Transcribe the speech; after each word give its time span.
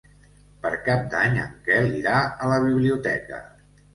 Per 0.63 0.69
Cap 0.85 1.03
d'Any 1.11 1.35
en 1.41 1.51
Quel 1.67 1.93
irà 1.99 2.15
a 2.45 2.49
la 2.53 2.57
biblioteca. 2.65 3.43